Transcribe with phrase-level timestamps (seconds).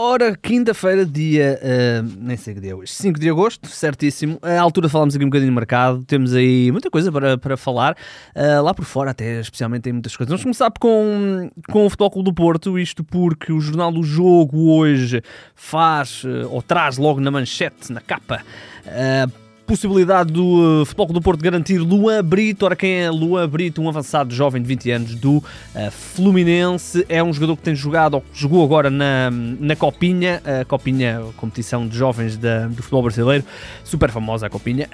[0.00, 1.58] Ora, quinta-feira, dia.
[1.60, 2.92] Uh, nem sei que dia é hoje.
[2.92, 4.38] 5 de agosto, certíssimo.
[4.40, 6.04] À altura falámos aqui um bocadinho de mercado.
[6.04, 7.96] Temos aí muita coisa para, para falar.
[8.32, 10.30] Uh, lá por fora, até especialmente, tem muitas coisas.
[10.30, 12.78] Vamos começar com, com o Futebol Clube do Porto.
[12.78, 15.20] Isto porque o Jornal do Jogo hoje
[15.56, 18.44] faz, uh, ou traz logo na manchete, na capa
[19.68, 22.64] possibilidade do uh, Futebol do Porto garantir Luan Brito.
[22.64, 23.82] Ora, quem é Luan Brito?
[23.82, 25.44] Um avançado jovem de 20 anos do uh,
[25.90, 27.04] Fluminense.
[27.06, 31.22] É um jogador que tem jogado, ou que jogou agora na, na Copinha, a Copinha,
[31.36, 33.44] competição de jovens da, do futebol brasileiro.
[33.84, 34.88] Super famosa a Copinha.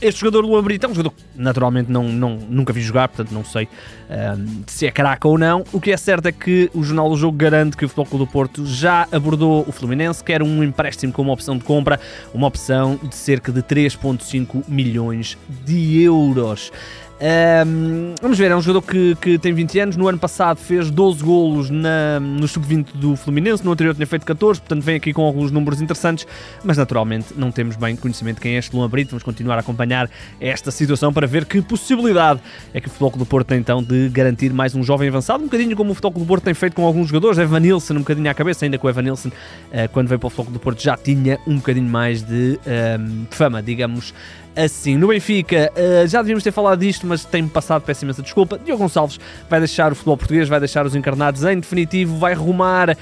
[0.00, 3.32] Este jogador Luan Brito é um jogador que naturalmente não, não, nunca vi jogar, portanto
[3.32, 3.68] não sei
[4.10, 5.64] um, se é caraca ou não.
[5.72, 8.24] O que é certo é que o Jornal do Jogo garante que o Futebol Clube
[8.26, 12.00] do Porto já abordou o Fluminense, quer um empréstimo com uma opção de compra,
[12.32, 16.72] uma opção de cerca de 3,5 milhões de euros.
[17.20, 19.96] Um, vamos ver, é um jogador que, que tem 20 anos.
[19.96, 24.26] No ano passado fez 12 golos na, no sub-20 do Fluminense, no anterior tinha feito
[24.26, 26.26] 14, portanto vem aqui com alguns números interessantes,
[26.64, 29.10] mas naturalmente não temos bem conhecimento quem é este Luan Brito.
[29.10, 32.40] Vamos continuar a acompanhar esta situação para ver que possibilidade
[32.72, 35.46] é que o Futebol do Porto tem então de garantir mais um jovem avançado, um
[35.46, 37.38] bocadinho como o Futebol do Porto tem feito com alguns jogadores.
[37.38, 40.26] Evan Nilsson, um bocadinho à cabeça, ainda que o Evan Nilsson, uh, quando veio para
[40.26, 42.58] o Futebol do Porto, já tinha um bocadinho mais de
[42.98, 44.12] um, fama, digamos
[44.56, 44.96] assim.
[44.96, 48.58] No Benfica, uh, já devíamos ter falado disto, mas tem-me passado, peço imensa desculpa.
[48.58, 52.96] Diogo Gonçalves vai deixar o futebol português, vai deixar os encarnados em definitivo, vai rumar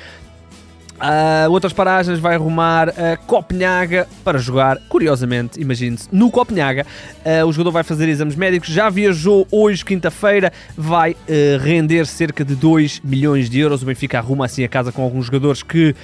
[1.03, 6.87] Uh, outras paragens vai arrumar a Copenhaga para jogar, curiosamente, imagine-se, no Copenhaga.
[7.25, 11.17] Uh, o jogador vai fazer exames médicos, já viajou hoje, quinta-feira, vai uh,
[11.61, 13.83] render cerca de 2 milhões de euros.
[13.83, 15.95] O Benfica arruma assim a casa com alguns jogadores que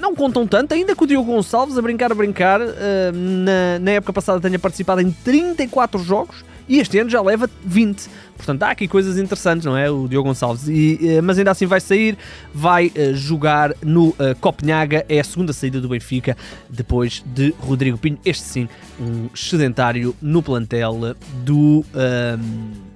[0.00, 4.14] não contam tanto, ainda que o Diogo Gonçalves, a brincar, a brincar, na, na época
[4.14, 8.08] passada tenha participado em 34 jogos e este ano já leva 20.
[8.36, 9.90] Portanto, há aqui coisas interessantes, não é?
[9.90, 10.68] O Diogo Gonçalves.
[10.68, 12.18] E, eh, mas ainda assim vai sair,
[12.52, 15.04] vai uh, jogar no uh, Copenhaga.
[15.08, 16.36] É a segunda saída do Benfica
[16.68, 18.18] depois de Rodrigo Pinho.
[18.24, 18.68] Este sim,
[19.00, 21.14] um sedentário no plantel
[21.44, 21.84] do.
[21.94, 22.92] Um,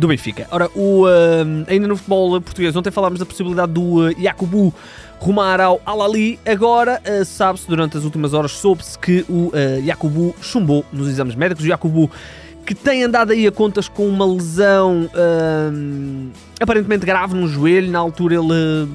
[0.00, 0.48] do Benfica.
[0.50, 1.08] Ora, o, uh,
[1.68, 4.74] ainda no futebol português, ontem falámos da possibilidade do uh,
[5.20, 6.40] rumar ao Al-Ali.
[6.46, 11.34] Agora, uh, sabe-se, durante as últimas horas, soube-se que o uh, Jacobu chumbou nos exames
[11.34, 11.62] médicos.
[11.64, 12.10] O Jacobu
[12.70, 17.90] que tem andado aí a contas com uma lesão uh, aparentemente grave no joelho.
[17.90, 18.88] Na altura, ele,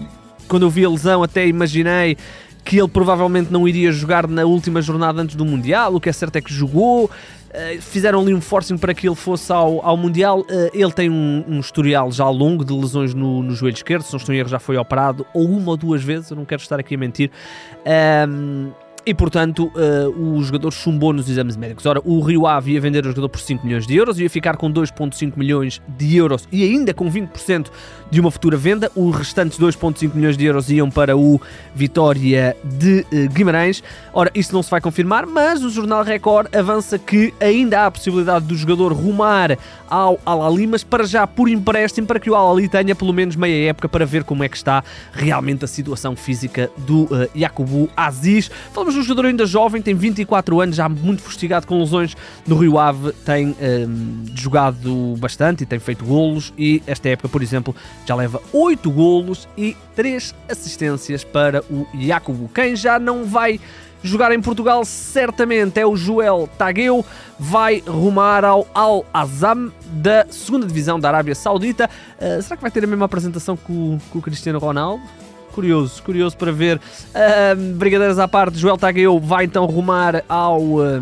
[0.47, 2.15] quando eu vi a lesão, até imaginei
[2.63, 5.93] que ele provavelmente não iria jogar na última jornada antes do Mundial.
[5.93, 7.07] O que é certo é que jogou.
[7.07, 10.39] Uh, fizeram ali um forcing para que ele fosse ao, ao Mundial.
[10.39, 14.03] Uh, ele tem um, um, historial já longo de lesões no, no joelho esquerdo.
[14.03, 16.29] Se não estou em erro, já foi operado ou uma ou duas vezes.
[16.29, 17.29] Eu não quero estar aqui a mentir.
[17.81, 18.73] Uh,
[19.05, 21.85] e portanto uh, o jogador chumbou nos exames médicos.
[21.85, 24.57] Ora, o Rio Ave ia vender o jogador por 5 milhões de euros, ia ficar
[24.57, 27.67] com 2,5 milhões de euros e ainda com 20%
[28.09, 28.91] de uma futura venda.
[28.95, 31.39] Os restantes 2,5 milhões de euros iam para o
[31.75, 33.83] Vitória de uh, Guimarães.
[34.11, 37.91] Ora, isso não se vai confirmar, mas o Jornal Record avança que ainda há a
[37.91, 42.67] possibilidade do jogador rumar ao Al-Ali, mas para já por empréstimo, para que o Al-Ali
[42.67, 46.72] tenha pelo menos meia época para ver como é que está realmente a situação física
[46.77, 48.49] do uh, Yakubu Aziz.
[48.73, 52.16] Falamos de um jogador ainda jovem, tem 24 anos, já muito fustigado com lesões
[52.47, 57.44] no Rio Ave, tem um, jogado bastante e tem feito golos e esta época, por
[57.44, 62.50] exemplo, já leva 8 golos e 3 assistências para o Yakubu.
[62.53, 63.59] Quem já não vai
[64.01, 67.03] jogar em Portugal certamente é o Joel Tagueu,
[67.39, 71.89] vai rumar ao Al Azam da segunda divisão da Arábia Saudita.
[72.17, 75.03] Uh, será que vai ter a mesma apresentação que o, que o Cristiano Ronaldo?
[75.55, 76.77] Curioso, curioso para ver.
[76.77, 80.61] Uh, brigadeiras à parte, Joel Tagueu vai então rumar ao.
[80.61, 81.01] Uh,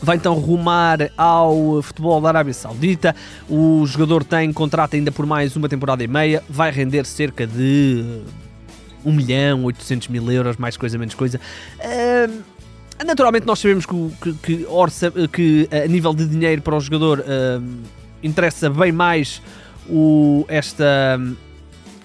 [0.00, 3.16] vai então rumar ao futebol da Arábia Saudita.
[3.48, 8.20] O jogador tem contrato ainda por mais uma temporada e meia, vai render cerca de
[9.04, 11.40] 1 milhão, 800 mil euros, mais coisa, menos coisa.
[13.04, 17.24] Naturalmente, nós sabemos que, que, que, orça, que a nível de dinheiro para o jogador
[18.22, 19.42] interessa bem mais
[19.88, 21.18] o, esta,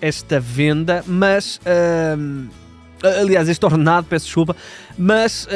[0.03, 1.61] esta venda, mas.
[1.65, 2.49] Uh,
[3.21, 4.55] aliás, este ordenado, peço desculpa,
[4.97, 5.47] mas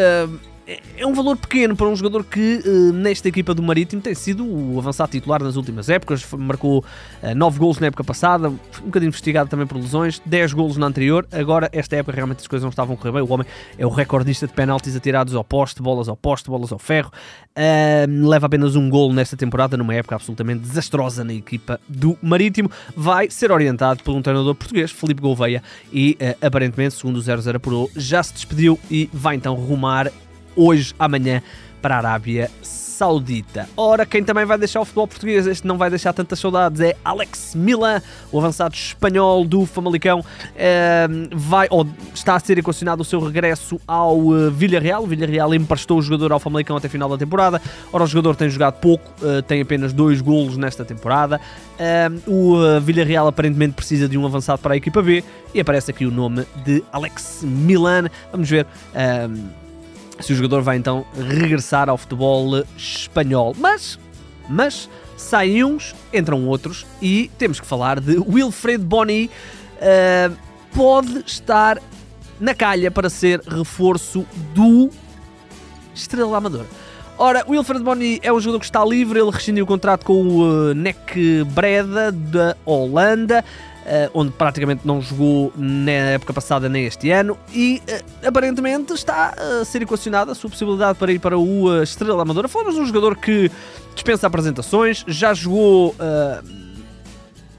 [0.98, 4.46] é um valor pequeno para um jogador que uh, nesta equipa do Marítimo tem sido
[4.46, 6.86] o avançado titular nas últimas épocas, marcou uh,
[7.22, 10.86] eh, 9 golos na época passada, um bocadinho investigado também por lesões, 10 golos na
[10.86, 13.48] anterior, agora esta época realmente as coisas não estavam a correr bem, o homem
[13.78, 17.12] é o recordista de penaltis atirados ao poste, bolas ao poste, bolas ao ferro,
[18.24, 23.30] leva apenas um golo nesta temporada, numa época absolutamente desastrosa na equipa do Marítimo, vai
[23.30, 25.64] ser orientado por um treinador português, Felipe Gouveia,
[25.94, 30.12] e aparentemente, segundo o 00 apurou, já se despediu e vai então rumar
[30.58, 31.42] hoje, amanhã,
[31.82, 32.50] para a Arábia
[32.98, 33.70] Saudita.
[33.78, 36.96] Ora, quem também vai deixar o futebol português, este não vai deixar tantas saudades, é
[37.06, 38.02] Alex Milan,
[38.32, 40.26] o avançado espanhol do Famalicão,
[40.56, 45.04] eh, vai, ou está a ser equacionado o seu regresso ao uh, Villarreal.
[45.04, 47.62] O Villarreal emprestou o jogador ao Famalicão até final da temporada.
[47.94, 51.40] Ora, o jogador tem jogado pouco, uh, tem apenas dois golos nesta temporada.
[52.28, 56.04] Uh, o Villarreal aparentemente precisa de um avançado para a equipa B e aparece aqui
[56.04, 58.10] o nome de Alex Milan.
[58.32, 58.66] Vamos ver
[60.20, 63.56] se o jogador vai então regressar ao futebol espanhol.
[63.58, 64.00] Mas,
[64.50, 69.30] mas saem uns, entram outros e temos que falar de Wilfred Boni.
[69.78, 70.36] Uh,
[70.74, 71.80] pode estar
[72.40, 74.90] na calha para ser reforço do
[75.94, 76.66] Estrela Amador.
[77.18, 80.70] Ora, Wilfred Boni é um jogador que está livre, ele rescindiu o contrato com o
[80.70, 83.44] uh, Nek Breda da Holanda.
[83.88, 89.34] Uh, onde praticamente não jogou na época passada nem este ano, e uh, aparentemente está
[89.34, 92.50] a ser equacionada a sua possibilidade para ir para o Estrela Amadora.
[92.50, 93.50] Falamos de um jogador que
[93.96, 95.96] dispensa apresentações, já jogou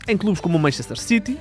[0.07, 1.39] em clubes como o Manchester City,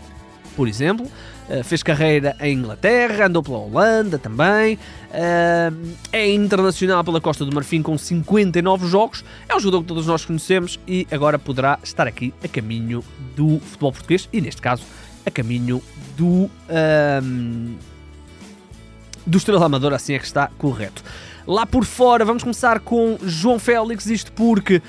[0.56, 1.06] por exemplo.
[1.50, 4.76] Uh, fez carreira em Inglaterra, andou pela Holanda também.
[4.76, 9.24] Uh, é internacional pela Costa do Marfim com 59 jogos.
[9.48, 13.04] É um jogador que todos nós conhecemos e agora poderá estar aqui a caminho
[13.36, 14.84] do futebol português e, neste caso,
[15.26, 15.82] a caminho
[16.18, 16.50] do.
[16.70, 17.78] Uh,
[19.26, 21.04] do Estrela Amador, assim é que está correto
[21.48, 22.26] lá por fora.
[22.26, 24.82] Vamos começar com João Félix, isto porque uh,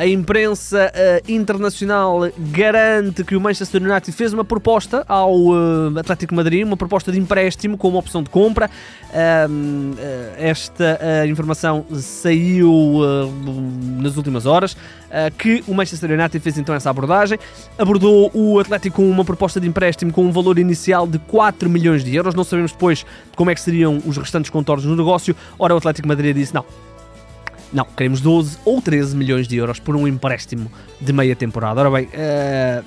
[0.00, 6.34] a imprensa uh, internacional garante que o Manchester United fez uma proposta ao uh, Atlético
[6.34, 8.68] Madrid, uma proposta de empréstimo com uma opção de compra.
[10.36, 10.98] esta
[11.28, 13.00] informação saiu
[14.00, 14.76] nas últimas horas.
[15.38, 17.38] Que o Manchester United fez então essa abordagem,
[17.78, 22.04] abordou o Atlético com uma proposta de empréstimo com um valor inicial de 4 milhões
[22.04, 22.34] de euros.
[22.34, 23.04] Não sabemos depois
[23.36, 25.34] como é que seriam os restantes contornos no negócio.
[25.58, 26.64] Ora, o Atlético Madrid disse: não,
[27.72, 30.70] não, queremos 12 ou 13 milhões de euros por um empréstimo
[31.00, 31.80] de meia temporada.
[31.80, 32.84] Ora bem, uh,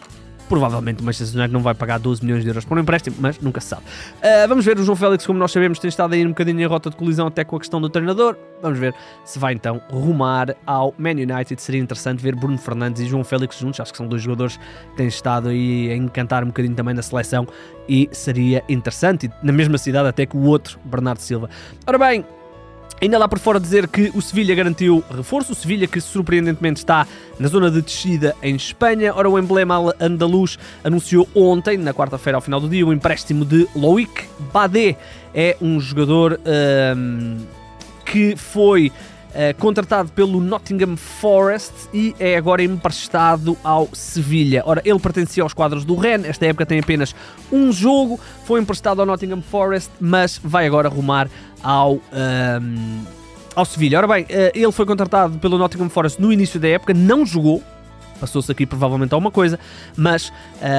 [0.47, 3.39] provavelmente o Manchester United não vai pagar 12 milhões de euros por um empréstimo, mas
[3.39, 3.83] nunca se sabe.
[3.83, 6.65] Uh, vamos ver, o João Félix, como nós sabemos, tem estado aí um bocadinho em
[6.65, 8.35] rota de colisão até com a questão do treinador.
[8.61, 11.61] Vamos ver se vai então rumar ao Man United.
[11.61, 13.79] Seria interessante ver Bruno Fernandes e João Félix juntos.
[13.79, 17.01] Acho que são dois jogadores que têm estado aí a encantar um bocadinho também na
[17.01, 17.47] seleção
[17.87, 21.49] e seria interessante, na mesma cidade até que o outro, Bernardo Silva.
[21.85, 22.25] Ora bem,
[22.99, 27.05] Ainda lá por fora dizer que o Sevilha garantiu reforço, o Sevilha que surpreendentemente está
[27.37, 29.13] na zona de descida em Espanha.
[29.13, 33.67] Ora, o emblema andaluz anunciou ontem, na quarta-feira ao final do dia, o empréstimo de
[33.75, 34.97] Loic Badé.
[35.31, 36.39] É um jogador
[36.97, 37.37] um,
[38.03, 38.91] que foi
[39.59, 44.63] contratado pelo Nottingham Forest e é agora emprestado ao Sevilha.
[44.65, 47.15] Ora, ele pertencia aos quadros do Rennes, esta época tem apenas
[47.51, 51.29] um jogo, foi emprestado ao Nottingham Forest, mas vai agora rumar
[51.61, 51.93] ao.
[51.93, 53.17] Um, ehm,
[53.57, 53.97] ao Sevilha.
[53.97, 57.63] Ora bem, uh, ele foi contratado pelo Nottingham Forest no início da época, não jogou,
[58.19, 59.59] passou-se aqui provavelmente alguma coisa,
[59.95, 60.33] mas uh,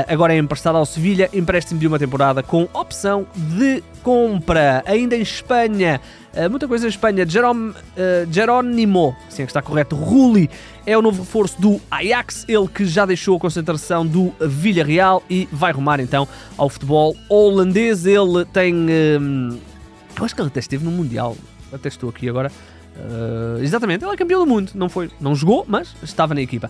[0.09, 4.83] agora é emprestado ao Sevilha, empréstimo de uma temporada com opção de compra.
[4.87, 6.01] Ainda em Espanha,
[6.35, 10.51] uh, muita coisa em Espanha, uh, Jerónimo, assim é que está correto, Rulli
[10.87, 15.49] é o novo reforço do Ajax, ele que já deixou a concentração do Villarreal e
[15.53, 16.27] vai rumar então
[16.57, 18.07] ao futebol holandês.
[18.07, 18.87] Ele tem.
[18.89, 21.37] eu acho que ele até esteve no Mundial,
[21.71, 22.51] até estou aqui agora.
[22.99, 26.69] Uh, exatamente, ele é campeão do mundo, não foi, não jogou, mas estava na equipa.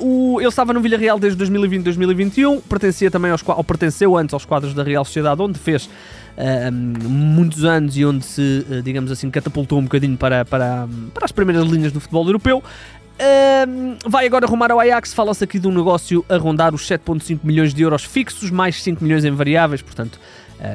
[0.00, 4.46] Uh, o, ele estava no Villarreal desde 2020-2021, pertencia também aos, ou pertenceu antes aos
[4.46, 9.78] quadros da Real Sociedade, onde fez uh, muitos anos e onde se, digamos assim, catapultou
[9.78, 12.62] um bocadinho para, para, para as primeiras linhas do futebol europeu.
[14.06, 15.12] vai agora arrumar ao Ajax.
[15.12, 19.04] Fala-se aqui de um negócio a rondar os 7,5 milhões de euros fixos, mais 5
[19.04, 20.18] milhões em variáveis, portanto,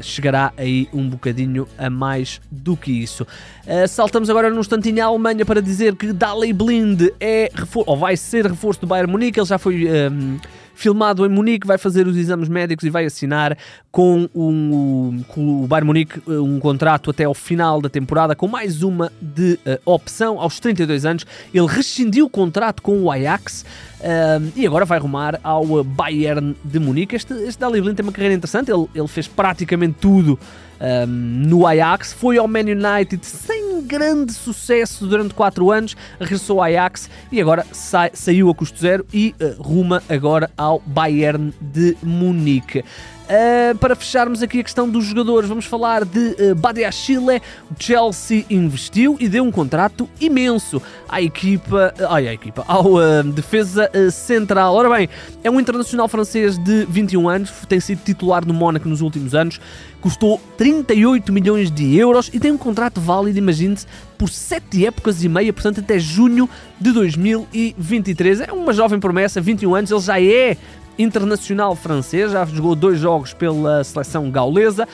[0.01, 3.23] chegará aí um bocadinho a mais do que isso.
[3.23, 8.17] Uh, saltamos agora num instantinho à Alemanha para dizer que Daley Blind é ou vai
[8.17, 9.87] ser reforço do Bayern Munique, ele já foi.
[9.87, 10.37] Um,
[10.77, 13.57] filmado em Munique, vai fazer os exames médicos e vai assinar
[13.91, 18.83] com, um, com o Bayern Munique um contrato até ao final da temporada com mais
[18.83, 21.25] uma de uh, opção aos 32 anos.
[21.51, 23.65] Ele rescindiu o contrato com o Ajax
[23.99, 27.15] uh, e agora vai rumar ao Bayern de Munique.
[27.15, 30.39] Este, este Dali Blind tem uma carreira interessante, ele, ele fez praticamente tudo
[30.79, 36.65] um, no Ajax, foi ao Man United sem grande sucesso durante 4 anos, regressou ao
[36.65, 41.97] Ajax e agora sai, saiu a custo zero e uh, ruma agora ao Bayern de
[42.03, 42.83] Munique.
[43.27, 47.41] Uh, para fecharmos aqui a questão dos jogadores, vamos falar de uh, Badia Chile.
[47.69, 53.23] O Chelsea investiu e deu um contrato imenso à equipa, ai, à equipa, ao uh,
[53.23, 54.73] defesa uh, central.
[54.73, 55.09] Ora bem,
[55.43, 59.59] é um internacional francês de 21 anos, tem sido titular no Mónaco nos últimos anos,
[59.99, 63.85] custou 38 milhões de euros e tem um contrato válido, imagine-se,
[64.17, 68.39] por 7 épocas e meia, portanto até junho de 2023.
[68.39, 70.55] É uma jovem promessa, 21 anos, ele já é
[70.97, 74.87] internacional francês, já jogou dois jogos pela seleção gaulesa.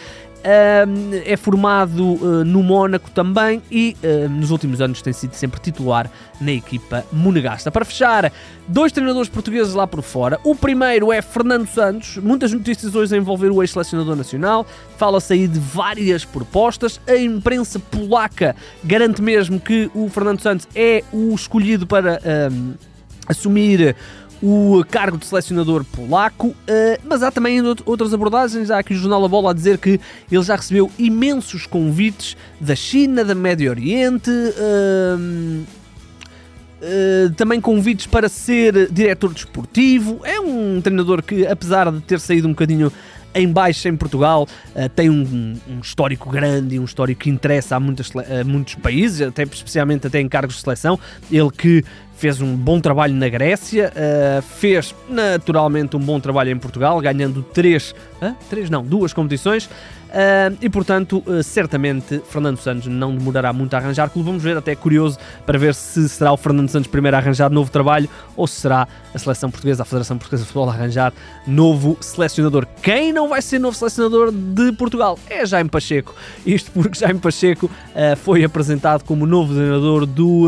[1.26, 6.12] é formado uh, no Mónaco também e uh, nos últimos anos tem sido sempre titular
[6.42, 7.72] na equipa monegasca.
[7.72, 8.30] Para fechar,
[8.68, 10.38] dois treinadores portugueses lá por fora.
[10.44, 12.18] O primeiro é Fernando Santos.
[12.18, 14.68] Muitas notícias hoje a envolver o ex-selecionador nacional.
[14.98, 17.00] Fala-se aí de várias propostas.
[17.08, 22.20] A imprensa polaca garante mesmo que o Fernando Santos é o escolhido para
[23.28, 23.96] assumir
[24.46, 26.56] o cargo de selecionador polaco, uh,
[27.06, 28.70] mas há também outras abordagens.
[28.70, 32.76] Há aqui o Jornal A Bola a dizer que ele já recebeu imensos convites da
[32.76, 34.30] China, da Médio Oriente.
[36.84, 40.20] Uh, também convites para ser diretor desportivo.
[40.26, 42.92] É um treinador que, apesar de ter saído um bocadinho
[43.34, 47.78] em baixo em Portugal, uh, tem um, um, histórico grande e um histórico que interessa
[47.78, 51.00] a, muitas, a muitos países, até especialmente até em cargos de seleção.
[51.32, 51.86] Ele que
[52.18, 57.42] fez um bom trabalho na Grécia, uh, fez naturalmente um bom trabalho em Portugal, ganhando
[57.42, 59.70] três, uh, três não, duas competições.
[60.14, 64.28] Uh, e portanto, uh, certamente Fernando Santos não demorará muito a arranjar clube.
[64.28, 67.72] Vamos ver, até curioso para ver se será o Fernando Santos primeiro a arranjar novo
[67.72, 71.12] trabalho ou se será a seleção portuguesa, a Federação Portuguesa de Futebol, a arranjar
[71.48, 72.68] novo selecionador.
[72.84, 76.14] Quem não vai ser novo selecionador de Portugal é Jaime Pacheco.
[76.46, 80.48] Isto porque Jaime Pacheco uh, foi apresentado como novo treinador do.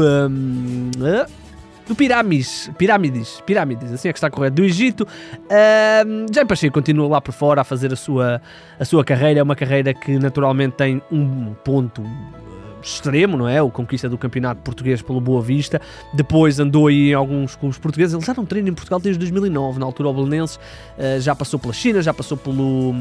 [1.88, 5.02] Do Pirâmides, Pirâmides, Pirâmides, assim é que está correto, do Egito.
[5.04, 8.42] Uh, Jaime Pacheco continua lá por fora a fazer a sua,
[8.80, 12.04] a sua carreira, é uma carreira que naturalmente tem um ponto
[12.82, 13.62] extremo, não é?
[13.62, 15.82] O conquista do campeonato português pelo Boa Vista.
[16.14, 18.14] Depois andou aí em alguns clubes portugueses.
[18.14, 20.58] Ele já não treina em Portugal desde 2009, na altura o Belenenses.
[20.58, 22.94] Uh, já passou pela China, já passou pelo.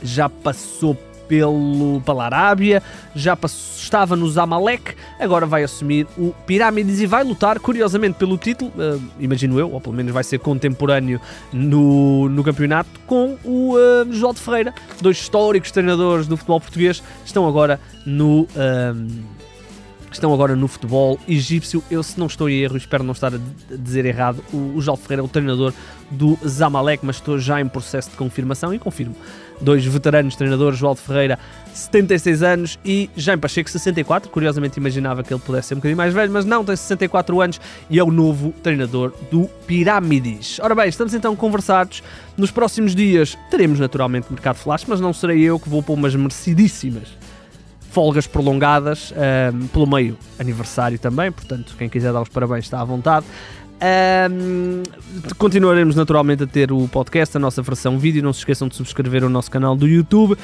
[0.00, 0.96] Já passou
[1.28, 2.82] pelo, pela Arábia,
[3.14, 8.36] já passou, estava no Zamalek, agora vai assumir o Pirâmides e vai lutar, curiosamente, pelo
[8.36, 11.20] título, uh, imagino eu, ou pelo menos vai ser contemporâneo
[11.52, 14.74] no, no campeonato, com o uh, João de Ferreira.
[15.00, 18.42] Dois históricos treinadores do futebol português estão agora no.
[18.42, 19.38] Uh,
[20.10, 21.82] estão agora no futebol egípcio.
[21.90, 23.38] Eu, se não estou em erro, espero não estar a
[23.76, 25.72] dizer errado, o, o João Ferreira é o treinador
[26.10, 29.14] do Zamalek, mas estou já em processo de confirmação e confirmo.
[29.60, 31.38] Dois veteranos treinadores, João Ferreira,
[31.72, 34.30] 76 anos e Jaime Pacheco, 64.
[34.30, 37.60] Curiosamente imaginava que ele pudesse ser um bocadinho mais velho, mas não, tem 64 anos
[37.88, 40.58] e é o novo treinador do Pirâmides.
[40.60, 42.02] Ora bem, estamos então conversados.
[42.36, 46.14] Nos próximos dias teremos naturalmente mercado flash, mas não serei eu que vou pôr umas
[46.14, 47.08] merecidíssimas
[47.90, 52.84] folgas prolongadas um, pelo meio aniversário também, portanto, quem quiser dar os parabéns está à
[52.84, 53.26] vontade.
[53.80, 54.82] Um,
[55.36, 58.22] continuaremos naturalmente a ter o podcast, a nossa versão vídeo.
[58.22, 60.36] Não se esqueçam de subscrever o nosso canal do YouTube.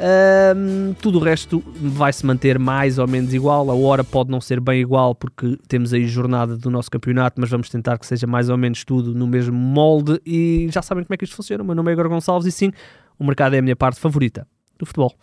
[0.00, 3.70] Um, tudo o resto vai se manter mais ou menos igual.
[3.70, 7.50] A hora pode não ser bem igual porque temos aí jornada do nosso campeonato, mas
[7.50, 10.20] vamos tentar que seja mais ou menos tudo no mesmo molde.
[10.24, 11.62] E já sabem como é que isto funciona.
[11.62, 12.72] O meu nome é Igor Gonçalves e sim,
[13.18, 14.46] o mercado é a minha parte favorita
[14.78, 15.14] do futebol.